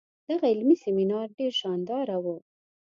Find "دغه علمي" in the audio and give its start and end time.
0.29-0.75